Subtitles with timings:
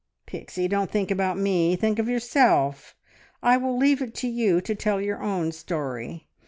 [0.25, 1.75] "Pixie, don't think about me...
[1.75, 2.95] think of yourself!
[3.43, 6.27] I will leave it to you to tell your own story.